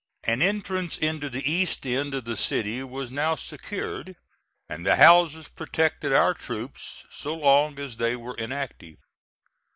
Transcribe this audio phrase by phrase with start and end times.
[0.23, 4.15] An entrance into the east end of the city was now secured,
[4.67, 8.97] and the houses protected our troops so long as they were inactive.